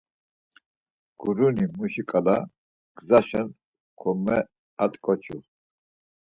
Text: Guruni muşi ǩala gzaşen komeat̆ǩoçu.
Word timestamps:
Guruni 1.19 1.65
muşi 1.75 2.03
ǩala 2.09 2.37
gzaşen 2.97 3.47
komeat̆ǩoçu. 3.99 5.37